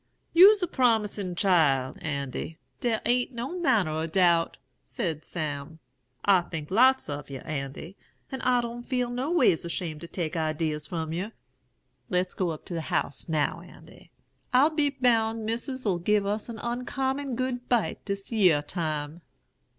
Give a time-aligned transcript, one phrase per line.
[0.33, 5.77] "'You's a promisin' chile, Andy, der a'n't no manner o' doubt,' said Sam.
[6.25, 7.95] 'I think lots of yer, Andy;
[8.31, 11.33] and I don't feel no ways ashamed to take idees from yer.
[12.09, 14.09] Let's go up to the house now, Andy.
[14.51, 19.21] I'll be boun' Missis'll give us an uncommon good bite dis yere time.'"